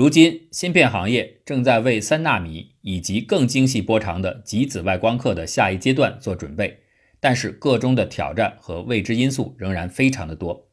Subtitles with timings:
[0.00, 6.78] 如今，芯片行业正在为三纳米以及更精细波长的极紫外光刻的下一阶段做准备，
[7.20, 10.70] 但是个中的挑战和未知因素仍然非常的多。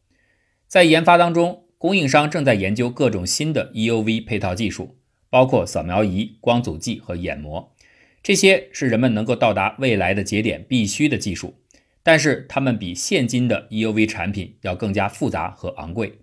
[0.66, 4.95] 在研发当中，供应商正在研究各种新的 EUV 配套技术，
[5.30, 7.75] 包括扫描仪、光阻剂和眼膜，
[8.23, 11.54] 这些是人们能够到达未来的节点必须的技术。
[12.02, 16.14] 但是，它们比现今的 EUV 产品要更加复杂和昂贵。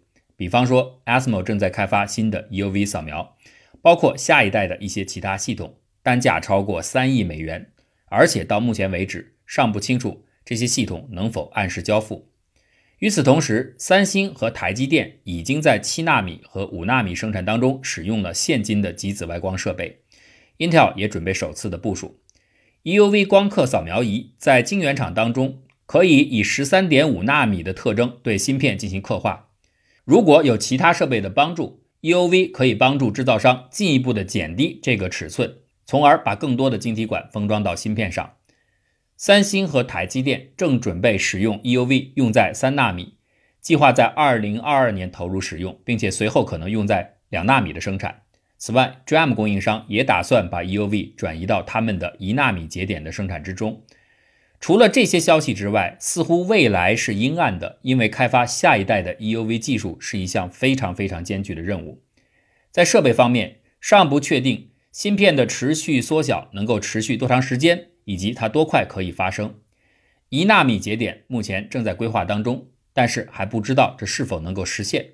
[0.44, 3.34] 比方说，ASML 正在开发新的 EUV 扫描，
[3.80, 7.72] 包括下一代的一些其他系统，单价超过三亿美元，
[8.10, 12.28] 而且到目前为止尚不清楚这些系统能否按时交付。
[12.98, 20.02] 与此同时，三星和台积电已经在七纳米和五纳米生产当中使用了现今的极紫外光设备
[20.58, 22.20] ，Intel 也准备首次的部署
[22.82, 25.62] EUV 光刻扫描仪，在晶圆厂当中。
[25.86, 29.50] 可以以十三点五纳米的特征对芯片进行刻画。
[30.04, 38.34] 如果有其他设备的帮助，EUV 可以帮助制造商进一步的减低这个尺寸，从而把更多的晶体管封装到芯片上。
[39.16, 43.14] 三星和台积电正准备使用 EUV 用在三纳米，
[43.62, 48.22] 计划在二零二二年投入使用，并且随后可能用在两纳米的生产。
[48.58, 53.82] 此外，DRAM 供应商也打算把 EUV 转移到他们的一纳米节点的生产之中。
[54.64, 62.02] 除了这些消息之外，似乎未来是阴暗的，因为开发下一代的 EUV 技术是一项非常非常艰巨的任务。
[62.70, 69.56] 在设备方面，尚不确定芯片的持续缩小能够持续多长时间，以及它多快可以发生。
[70.30, 75.10] 一纳米节点目前正在规划当中，但是还不知道这是否能够实现。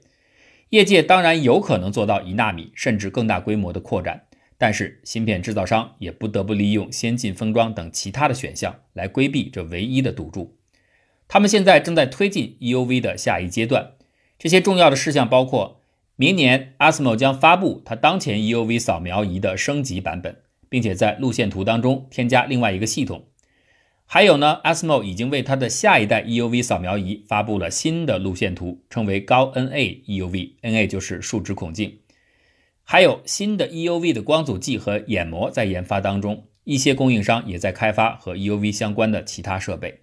[0.68, 4.26] 业界当然有可能做到一纳米甚至更大规模的扩展。
[4.62, 10.58] 但是，芯片制造商也不得不利用先进封装等其他的选项来规避这唯一的赌注。
[11.26, 13.92] 他们现在正在推进 EUV 的下一阶段，
[14.38, 15.80] 这些重要的事项包括：
[16.14, 20.36] 明年 ASML 将发布它当前 EUV 扫描仪的升级版本，
[20.68, 23.28] 并且在路线图当中添加另外一个系统。
[24.04, 31.96] 还有呢，ASML 已经为它的下一代 EUV 扫描仪发布了新的路线图，称为高 NA EUV，NA 就是数值孔径。
[32.92, 40.00] 还有新的 EUV 的光阻剂和眼膜在研发当中，一些供应商也在开发和 EUV 相关的其他设备。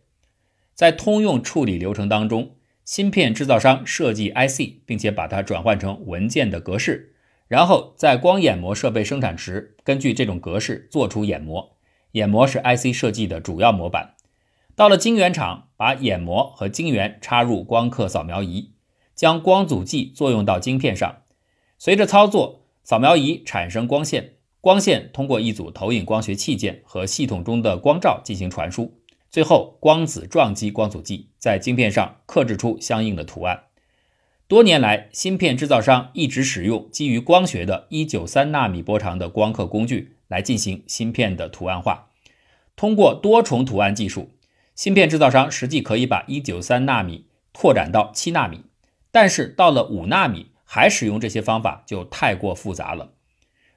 [0.74, 2.52] 在通用处理流程当中，
[2.86, 7.14] 芯片制造商设计 IC，并且把它转换成文件的格式，
[7.50, 11.76] 然后在光眼膜设备生产时，根据这种格式做出眼膜。
[12.14, 14.14] 眼膜是 IC 设计的主要模板。
[14.78, 18.72] 到了晶圆厂，把眼膜和晶圆插入光刻扫描仪，
[19.14, 21.24] 将光阻剂作用到晶片上，
[21.78, 22.64] 随着操作。
[22.88, 33.64] 扫描仪产生光线，光线通过一组投影光学器件和系统中的光照进行传输，最后光子撞击光阻剂，在晶片上刻制出相应的图案。
[34.48, 42.12] 多年来，芯片制造商一直使用基于光学的193纳米波长的光刻工具来进行芯片的图案化。
[42.78, 44.30] 通过多重图案技术，
[44.76, 48.62] 芯片制造商实际可以把193纳米拓展到7纳米，
[49.12, 50.52] 但是到了5纳米。
[50.70, 53.14] 还使用这些方法就太过复杂了。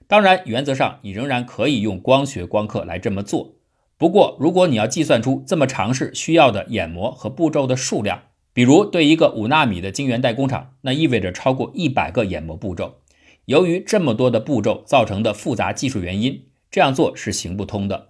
[0.08, 3.54] 当然，原则上你仍然可以用光学光刻来这么做。
[3.96, 12.98] 不过，如果你要计算出这么尝试需要的眼膜和步骤的数量，比如对一个五纳米的晶圆代工厂，那意味着超过一百个眼膜步骤。
[13.44, 18.08] 由于这么多的步骤造成的复杂技术原因，这样做是行不通的。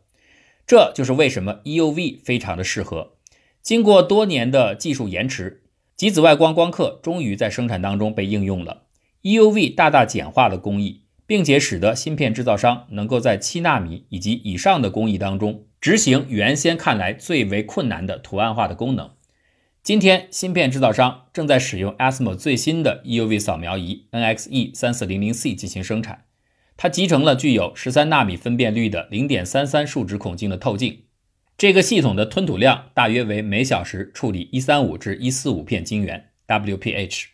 [0.67, 3.13] 这就是为什么 EUV 非常的适合。
[3.61, 5.60] 经过多年的技术延迟。
[6.01, 8.85] 极紫外光光刻终于在生产当中被应用了
[9.21, 19.11] ，EUV 大大简化了工艺，并且使得芯片制造商能够在七纳米以及以上的工艺当中执行原先看来最为困难的图案化的功能。
[19.83, 26.25] 今天，芯片制造商正在使用 ASML 最新的 EUV 扫描仪 NXE 三四零零 C 进行生产，
[26.79, 31.03] 它集成了具有十三纳米分辨率的零点三三数值孔径的透镜。
[31.61, 37.27] 这个系统的吞吐量大约为每小时处理一三五至一四五片晶圆 （WPH）。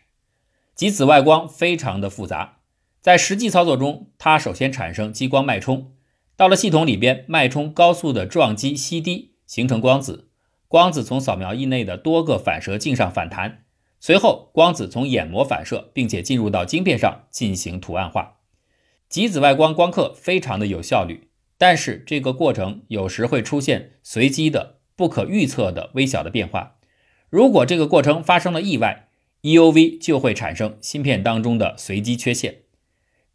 [0.75, 2.57] 极紫外光非常的复杂，
[2.99, 5.93] 在实际操作中，它首先产生激光脉冲，
[6.35, 10.27] 到了系统里边，脉冲高速的撞击 CD，形成光子，
[10.67, 13.63] 光子从扫描仪内的多个反射镜上反弹，
[14.01, 18.39] 随后光子从眼膜反射，并且进入到晶片上进行图案化。
[19.07, 21.26] 极紫外光光刻非常的有效率。
[21.57, 26.75] 但是这个过程有时会出现随机的、不可预测的微小的变化。
[27.29, 29.07] 如果这个过程发生了意外
[29.41, 32.59] ，EUV 就会产生芯片当中的随机缺陷。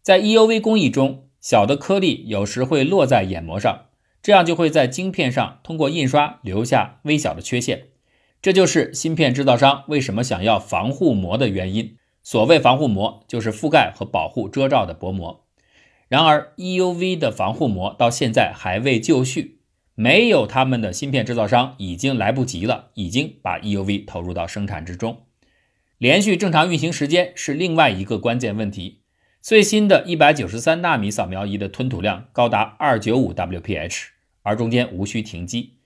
[0.01, 3.87] 在 EUV 工艺中，小的颗粒有时会落在眼膜上，
[4.23, 7.89] 这样就会在晶片上通过印刷留下微小的缺陷。
[8.41, 11.97] 这就是芯片制造商为什么想要防护膜的原因。
[12.25, 15.42] 所谓防护膜就是覆盖和保护遮罩的薄膜。
[16.13, 19.61] 然而，EUV 的防护膜到现在还未就绪，
[19.95, 25.23] 没有他们的芯片制造商已经来不及了，已经把 EUV 投入到生产之中。
[25.97, 29.01] 连续正常运行时间是另外一个关键问题。
[29.41, 34.09] 最新的一百九十三纳米扫描仪的吞吐量高达二九五 WPH，
[34.43, 35.79] 而中间无需停机。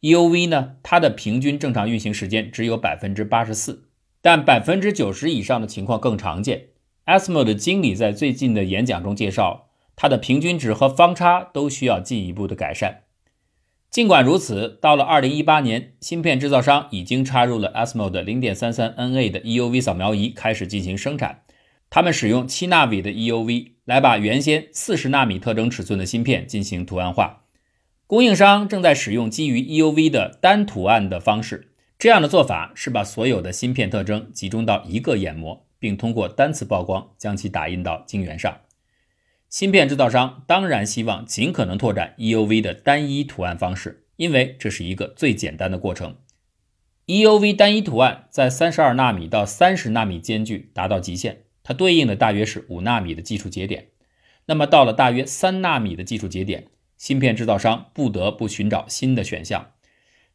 [0.00, 3.84] EUV 呢，它的平均正常运行时间只有百分之八十四，
[4.20, 6.70] 但百分之九十以上的情况更常见。
[7.06, 9.66] ASML 的经理在最近的演讲中介绍。
[10.00, 13.02] 它的平均值和方差都需要进一步的改善。
[13.90, 21.42] 尽管如此，到了2018年，芯片制造商已经插入了 ASML 的 0.33NA 的 EUV 扫描仪，开始进行生产。
[21.90, 27.46] 他们使用7纳米的 EUV 来把原先40纳米特征尺寸的芯片进行图案化。
[28.06, 38.58] 供应商正在使用基于 EUV 的单图案的方式，这样的做法是把所有的芯片特征集中到一个眼膜，并通过单次曝光将其打印到晶圆上。
[39.48, 46.16] 芯片制造商当然希望尽可能拓展 EUV 的单一图案方式，因为这是一个最简单的过程。
[47.06, 53.88] EUV 单一图案在三十二纳米到三十纳米间距达到极限，它对应的大约是五纳米的技术节点。
[54.44, 56.66] 那么到了大约三纳米的技术节点，
[56.98, 59.70] 芯片制造商不得不寻找新的选项。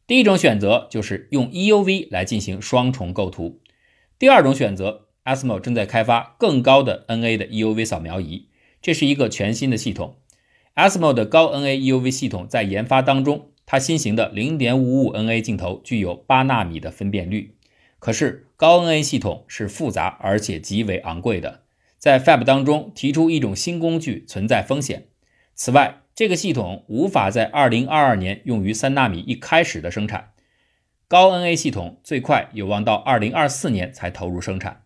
[0.08, 3.60] 第一种选择就是用 EUV 来进行双重构图。
[4.18, 8.48] 第二种选择，ASML 正在开发更高的 NA 的 EUV 扫描仪。
[8.84, 10.18] 这是一个全新的系统
[10.74, 17.56] ，ASML 的高 NA EUV 系统在研发当中，它新型的0.55 NA 镜头具有八纳米的分辨率。
[17.98, 21.62] 可是高 NA 系统是复杂而且极为昂贵的，
[21.96, 25.06] 在 Fab 当中提出一种新工具存在风险。
[25.54, 30.32] 此外，这个系统无法在2022年用于三纳米一开始的生产，
[31.08, 34.83] 高 NA 系统最快有望到2024年才投入生产。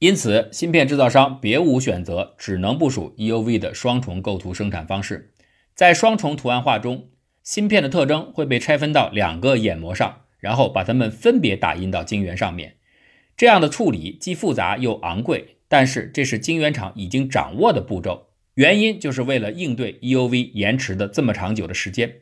[0.00, 5.34] 因此，芯片制造商别无选择，只能部署 EUV 的双重构图生产方式。
[5.74, 7.10] 在双重图案化中，
[7.42, 12.76] 芯片的特征会被拆分到两个眼膜上，然后把它们分别打印到晶圆上面。
[13.36, 18.28] 这样的处理既复杂又昂贵，但是这是晶圆厂已经掌握的步骤。
[18.54, 22.20] 原因就是为了应对 EUV 延迟的这么长久的时间。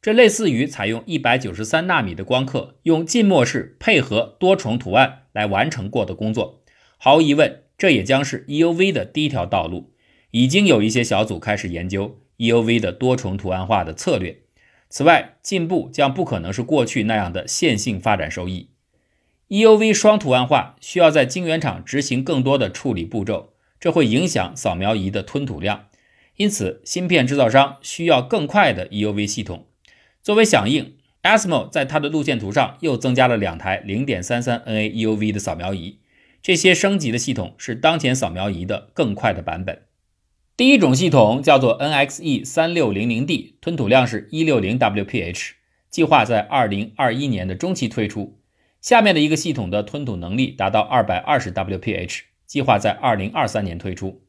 [0.00, 6.59] 这类似于采用193纳米的光刻，用浸没式配合多重图案来完成过的工作。
[7.02, 9.94] 毫无疑问，这也将是 EUV 的第一条道路。
[10.32, 14.40] 已经有一些小组开始研究 EUV 的多重图案化的策略。
[14.90, 18.68] 此外，进步将不可能是过去那样的线性发展收益。
[19.48, 25.86] EUV 双图案化需要在晶圆厂执行更多的处理步骤，这会影响扫描仪的吞吐量。
[26.36, 29.64] 因此，芯片制造商需要更快的 EUV 系统。
[30.22, 35.99] 作为响应，ASML 在它的路线图上又增加了两台0.33 NA EUV 的扫描仪。
[36.42, 39.82] 这些升级的系统是当前扫描仪的更快的版本。
[40.56, 45.52] 第一种系统叫做 NXE 三六零零 D，吞吐量是一六零 WPH，
[45.90, 48.38] 计划在二零二一年的中期推出。
[48.80, 54.22] 下面的一个系统的吞吐能力达到二百二十 WPH，计划在二零二三年推出。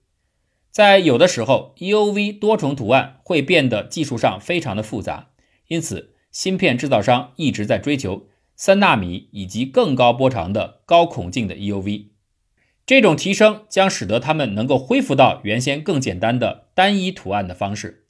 [0.69, 5.31] 在有的时候，EUV 多重图案会变得技术上非常的复杂，
[5.68, 8.28] 因此芯片制造商一直在追求。
[8.63, 12.10] 三纳米以及更高波长的高孔径的 EUV，
[12.86, 18.06] 这种提升将使得它们能够恢复到原先更简单的单一图案的方式。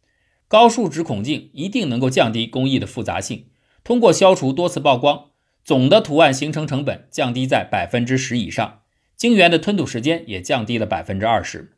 [0.50, 3.46] 高数值孔径一定能够降低工艺的复杂性。
[3.86, 5.30] 通过消除多次曝光，
[5.64, 8.82] 总的图案形成成本降低在百分之十以上，
[9.16, 11.78] 晶圆的吞吐时间也降低了百分之二十。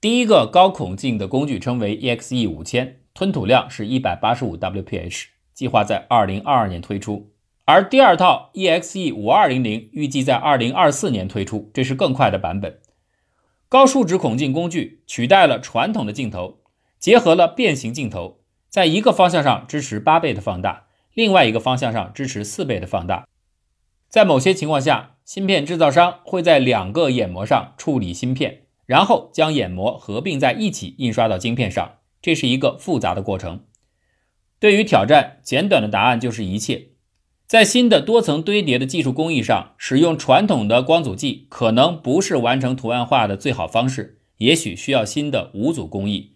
[0.00, 7.31] 第一个高孔径的工具称为 EXE 五千，吞吐量是一百八十五 WPH，计划在二零二二年推出。
[7.72, 12.78] 而第二套 EXE 五二零零预计在二零二四年推出，这是更快的版本。
[13.70, 16.58] 高数值孔径工具取代了传统的镜头，
[16.98, 23.26] 结合了变形镜头，在一个方向上支持八倍的放大，另外一个方向上支持四倍的放大。
[24.10, 33.64] 在某些情况下，芯片制造商会在两个眼膜上处理芯片，然后将眼膜合并在一起印刷到晶片上，这是一个复杂的过程。
[34.60, 36.88] 对于挑战，简短的答案就是一切。
[37.52, 46.30] 在新的多层堆叠的技术工艺上，使用传统的光阻剂可能不是完成图案化的最好方式，也许需要新的无阻工艺。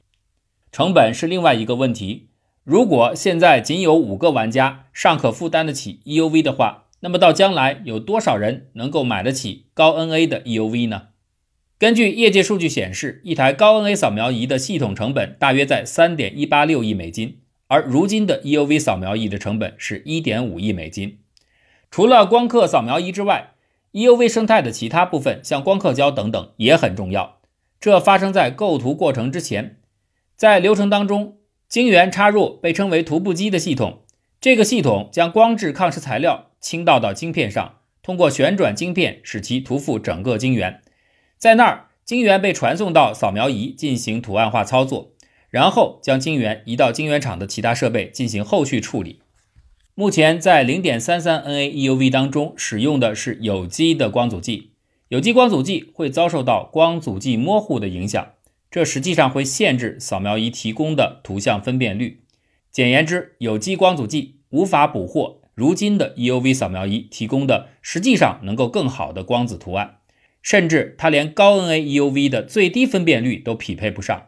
[0.70, 2.28] 成本是另外一个问题。
[2.64, 11.04] 如果现在仅有五个玩家尚可负担得起 EUV 的话，那么到将来有多少人能够买得起高 NA 的 EUV 呢？
[11.78, 17.38] 根据业界数据显示，一台高 NA 扫描仪的系统成本大约在三点一八六亿美金。
[17.68, 21.18] 而如今的 EUV 扫描仪的成本是1.5亿美金。
[21.90, 23.54] 除了光刻扫描仪之外
[23.92, 27.40] EUV 生态的其他部分，像光刻胶等等也很重要。
[27.80, 29.78] 这发生在构图过程之前，
[30.36, 34.02] 在流程当中，晶圆插入被称为涂布机的系统。
[34.40, 40.82] 这个系统将光致抗蚀材料倾倒到晶片上，通过旋转晶片使其涂覆整个晶圆。
[41.38, 45.12] 在那儿，晶圆被传送到扫描仪进行图案化操作，
[45.50, 49.20] 然后将晶圆移到晶圆厂的其他设备进行后续处理。
[49.94, 54.72] 目前在0.33 NA EUV 当中使用的是有机的光阻剂，
[55.08, 58.32] 有机光阻剂会遭受到光阻剂模糊的影响，
[58.70, 62.20] 这实际上会限制扫描仪提供的图像分辨率。
[62.70, 69.96] 简言之，有机光阻剂无法捕获如今的 EUV 扫描仪提供的实际上能够更好的光子图案，
[70.42, 74.26] 甚至它连高 NA EUV 的最低分辨率都匹配不上。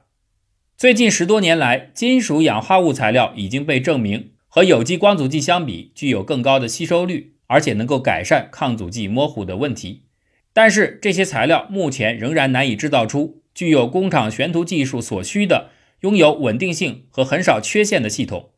[0.78, 4.30] 最近十多年来，金属氧化物材料已经被证明。
[4.46, 10.04] 和有机光阻剂相比，具有更高的吸收率，而且能够改善抗阻剂模糊的问题。
[10.52, 15.70] 但是这些材料目前仍然难以制造出具有工厂悬涂技术所需的、
[16.02, 18.50] 拥有稳定性和很少缺陷的系统。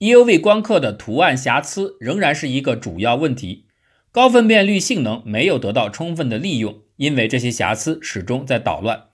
[0.00, 3.66] EUV 光刻的图案瑕疵仍然是一个主要问题，
[4.10, 9.04] 高分辨率性能没有得到充分的利用，因为这些瑕疵始终在捣乱。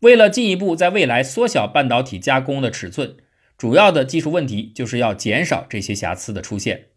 [0.00, 3.16] 为了进一步在未来缩小半导体加工的尺寸。
[3.56, 6.90] 主要的技术问题就是要减少这些瑕疵的出现。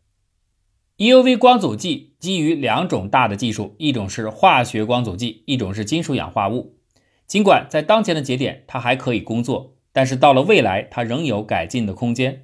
[0.98, 6.78] EUV 光阻剂基于两种大的技术，一种是化学光阻剂，一种是金属氧化物。
[7.26, 12.44] 尽管在当前的节点它还可以工作，但是到了未来它仍有改进的空间。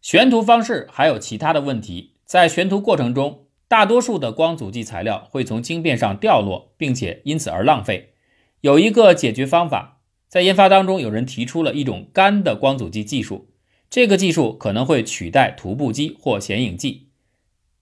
[0.00, 8.12] 悬涂方式还有其他的问题，在悬涂过程中，大多数的光阻剂材料会从晶片上掉落，并且因此而浪费。
[8.60, 9.96] 有一个解决方法。
[10.28, 13.48] 在研发当中，有人提出了一种干的光阻剂技术，
[13.88, 17.08] 这个技术可能会取代涂布机或显影剂。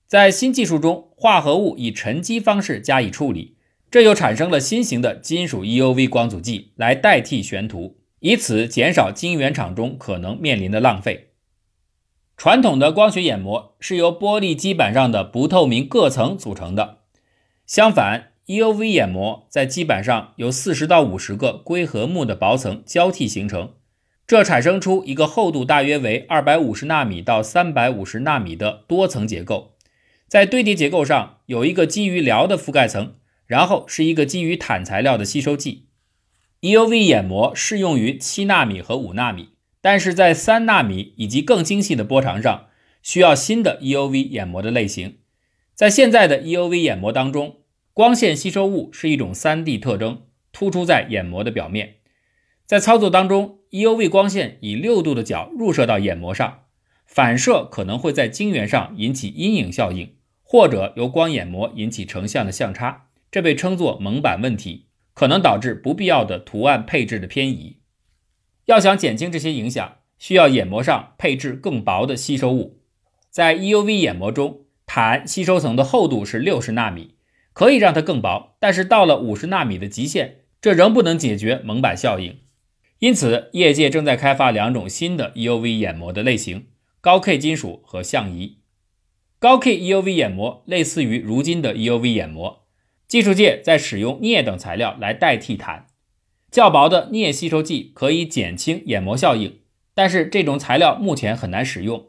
[0.07, 3.57] 在新技术中，化合物以沉积方式加以处理，
[3.91, 11.31] 这又产生了新型的金属 EUV 光阻剂来代替悬涂，以此减少晶圆厂中可能面临的浪费。
[12.37, 16.99] 传统的光学眼膜是由玻璃基板上的不透明铬层组成的，
[17.67, 18.35] 相反。
[18.47, 23.75] EUV 眼膜在基板上有四十到五十个硅和钼的薄层交替形成，
[24.25, 29.73] 这产生出一个厚度大约为二百五十纳米到三百五十纳米的多层结构。
[30.29, 33.15] 在堆叠结构上有一个基于铰的覆盖层，
[33.47, 35.87] 然后是一个基于钽材料的吸收剂。
[36.61, 39.49] EUV 眼膜适用于七纳米和五纳米，
[39.81, 42.67] 但是在三纳米以及更精细的波长上
[43.03, 45.19] 需要新的 EUV 眼膜的类型。
[45.75, 47.57] 在现在的 EUV 眼膜当中。
[47.97, 51.95] 光线吸收物是一种 3D 特征，突出在眼膜的表面。
[52.67, 56.65] 在操作当中，EUV 光线以六度的角入射到眼膜上，
[57.07, 67.79] 反射可能会在晶圆上引起阴影效应，或者由光眼膜引起成像的相差，这被称作蒙版问题，可能导致不必要的图案配置的偏移。
[68.67, 72.83] 要想减轻这些影响，需要眼膜上配置更薄的吸收物。
[73.31, 77.16] 在 EUV 眼膜中，钽吸收层的厚度是六十纳米。
[77.57, 82.41] 可以让它更薄，但是到了五十纳米的极限，这仍不能解决蒙版效应。
[82.99, 86.67] 因此，业界正在开发两种新的 EUV 眼膜的类型：
[87.01, 88.59] 高 K 金属和相移。
[89.39, 92.67] 高 K EUV 眼膜类似于如今的 EUV 眼膜，
[93.09, 95.85] 技术界在使用镍等材料来代替钽。
[96.51, 99.61] 较薄的镍吸收剂可以减轻眼膜效应，
[99.95, 102.09] 但是这种材料目前很难使用。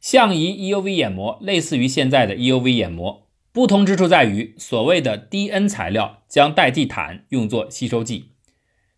[0.00, 3.23] 相移 EUV 眼膜类似于现在的 EUV 眼膜。
[3.54, 8.32] 不同之处在于，所谓的 DN 材料将代替钽用作吸收剂。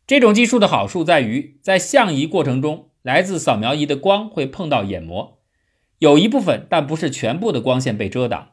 [0.07, 5.43] 这种技术的好处在于，在相移过程中，来自扫描仪的光会碰到眼膜，
[5.99, 8.53] 有一部分但不是全部的光线被遮挡。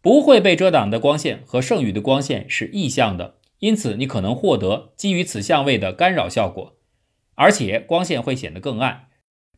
[0.00, 6.76] 不会被遮挡的光线和剩余的光线是异相的，因此你可能获得基于此相位的干扰效果，
[7.34, 9.08] 而且光线会显得更暗，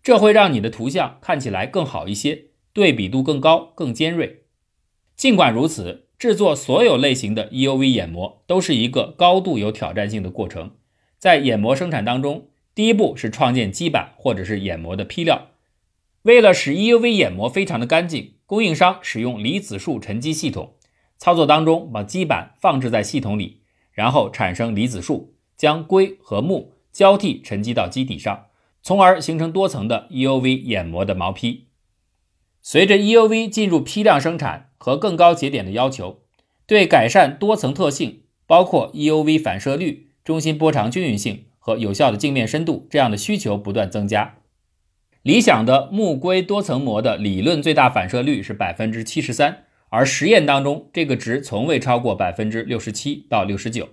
[0.02, 4.41] 这会让你的图像看起来更好一些，对比度更高、更尖锐。
[5.22, 10.72] 尽管如此，制作所有类型的 EUV 眼膜都是一个高度有挑战性的过程。
[11.16, 15.50] 在眼膜生产当中，第一步是创建基板或者是眼膜的坯料。
[16.22, 20.74] 为了使 EUV 眼膜非常的干净，供应商使用离子束沉积系统。
[21.16, 23.60] 操作当中，把基板放置在系统里，
[23.92, 28.46] 然后产生离子束，将硅和钼交替沉积到基底上，
[28.82, 31.68] 从而形成多层的 EUV 眼膜的毛坯。
[32.60, 36.22] 随着 EUV 进入批量生产和更高节点的要求，
[36.66, 44.38] 对改善多层特性，包括 EUV 反射率、中心波长均匀性和有效的镜面深度这样的需求不断增加。
[45.22, 53.90] 理想的木硅多层膜的理论最大反射率是百分之七十三，而实验当中这个值从未超过百分之六十七到六十九。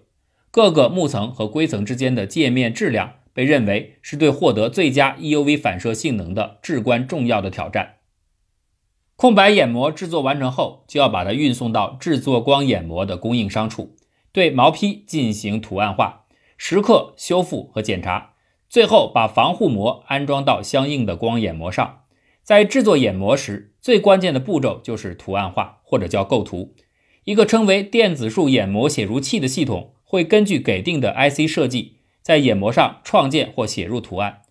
[0.49, 7.98] 各个木层和硅层之间的界面质量被认为是对获得最佳 EUV 反射性能的至关重要的挑战。
[9.19, 13.97] 空白眼膜制作完成后，就要把它运送到制作光眼膜的供应商处，
[14.31, 16.23] 对毛坯进行图案化、
[16.57, 18.35] 蚀刻、修复和检查，
[18.69, 22.03] 最后把防护膜安装到相应的光眼膜上。
[22.43, 26.73] 在制作眼膜时，最关键的步骤就是图案化，或者叫构图。
[27.25, 29.95] 一个称为电子束眼膜写入器的系统。
[30.05, 34.43] 会根据给定的 IC 设计，在眼膜上创建或写入图案。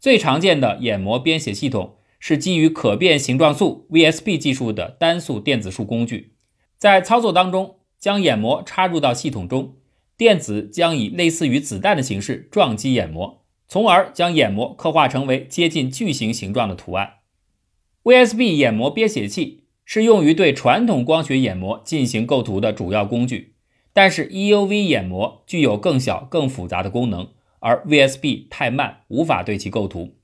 [0.00, 6.34] 最常见的眼膜编写系统是基于可变形状素 VSP 技术的单素电子束工具。
[6.78, 9.76] 在操作当中，将眼膜插入到系统中，
[10.16, 17.14] 电子将以类似于子弹的形式撞击眼膜，从而将眼膜刻画成为接近矩形形状的图案。
[18.04, 23.54] VSB 眼膜编写器是用于对传统光学眼膜进行构图的主要工具。
[23.92, 27.30] 但是 EUV 眼膜具有更小、更复杂的功能，
[27.60, 30.15] 而 VSB 太慢，无法对其构图。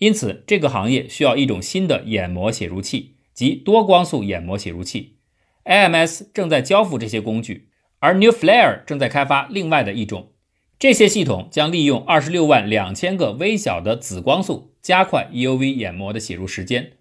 [0.00, 5.18] 因此，这个行业需要一种新的眼膜写入器，即多光速眼膜写入器。
[5.64, 7.68] AMS 正在交付这些工具，
[8.00, 10.32] 而 New Flare 正在开发另外的一种。
[10.78, 16.94] 这些系统将利用二十六万两千个微小的紫光素，加快 EUV 眼膜的写入时间。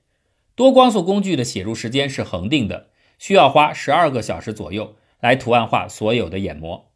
[0.53, 4.95] 多光速工具的写入时间是恒定的，需要花十二个小时左右。
[5.21, 6.93] 来图案化所有的眼膜，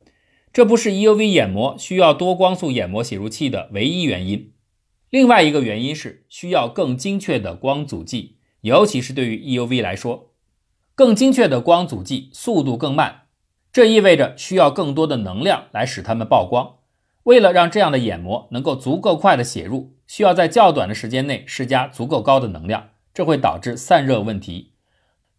[0.53, 4.52] 这不是 EUV 眼膜需要多光速眼膜写入器的唯一原因。
[5.13, 10.31] 另外一个原因是需要更精确的光阻剂，尤其是对于 EUV 来说，
[10.95, 13.25] 更精确的光阻剂速度更慢，
[13.71, 16.77] 这意味着需要更多的能量来使它们曝光。
[17.25, 24.71] 为了让这样的眼膜能够足够快的写入，需要在较短的时间内施加足够高的能量，这会导致散热问题。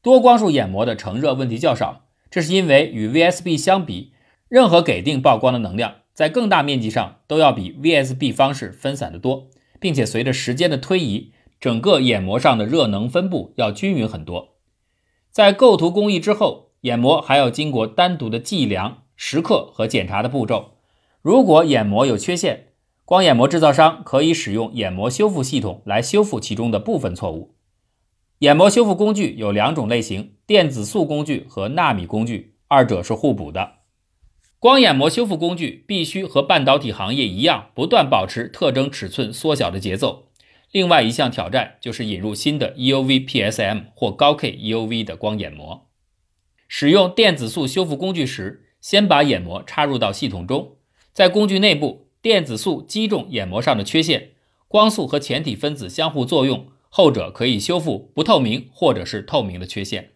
[0.00, 2.04] 多光束眼膜的成热问题较少。
[2.30, 4.12] 这是因为与 VSB 相比，
[4.48, 9.48] 任何给定曝光的能量在更大面积上都要比 VSB 方式分散得多，
[9.84, 14.54] 并且随着时间的推移，整个眼膜上的热能分布要均匀很多。
[15.30, 20.78] 在构图工艺之后，眼膜还要经过单独的计量、蚀刻和检查的步骤。
[21.20, 22.68] 如果眼膜有缺陷，
[23.04, 27.54] 光眼膜制造商可以使用眼膜修复系统来修复其中的部分错误。
[28.38, 33.72] 眼膜修复工具有两种类型：电子束工具和纳米工具，二者是互补的。
[34.64, 40.30] 光眼膜修复工具必须和半导体行业一样，不断保持特征尺寸缩小的节奏。
[40.72, 45.90] 另外一项挑战就是引入新的 EUV PSM 或高 K EUV 的光眼膜。
[46.66, 50.76] 使用电子束修复工具时，先把眼膜插入到系统中，
[51.12, 54.30] 在工具内部，电子束击中眼膜上的缺陷，
[54.66, 56.68] 光束和前体分子相互作用。
[56.88, 60.12] 后者可以修复不透明或者是透明的缺陷。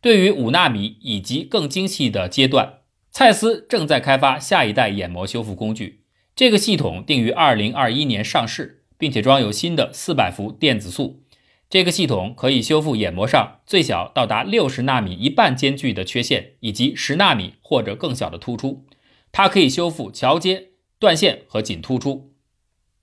[0.00, 2.75] 对于五纳米以及更精细的阶段，
[3.18, 6.02] 蔡司正在开发下一代眼膜修复工具。
[6.34, 11.22] 这个系统定于二零二一年上市，并且装有新的四百伏电子束。
[11.70, 18.84] 这个系统可以修复眼膜上最小到达六十纳米一半间距的缺陷，以及十纳米或者更小的突出。
[19.32, 22.34] 它可以修复桥接、断线和紧突出。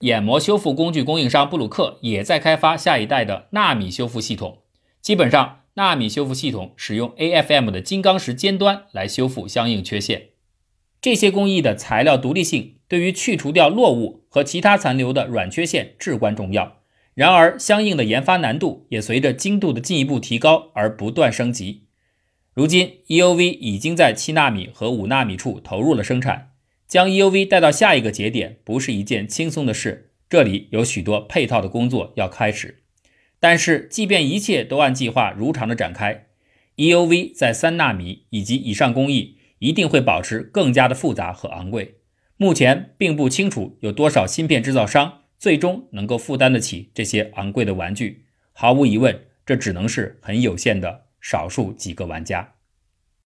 [0.02, 4.60] 眼膜修复工具供应商布鲁克也在开发下一代的纳米修复系统。
[5.02, 10.30] 基本上，纳米修复系统使用 AFM 的金刚石尖端来修复相应缺陷。
[11.02, 16.80] 这些工艺的材料独立性对于去除掉落物和其他残留的软缺陷至关重要。
[17.14, 21.84] 然而，相应的研发难度也随着精度的进一步提高而不断升级。
[22.54, 26.52] 如今，EUV 已经在七纳米和五纳米处投入了生产。
[26.88, 32.83] 将 EUV 带到下一个节点不是一件轻松的事，这里有许多配套的工作要开始。
[33.44, 36.28] 但是，即便一切都按计划如常的展开
[36.78, 41.96] ，EUV 在三纳米以及以上工艺一定会保持更加的复杂和昂贵。
[42.38, 48.24] 目前并不清楚有多少芯片制造商最终能够负担得起这些昂贵的玩具。
[48.54, 52.54] 毫无疑问，这只能是很有限的少数几个玩家。